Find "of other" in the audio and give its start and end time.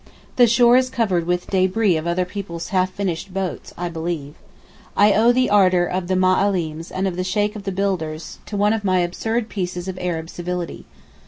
1.99-2.25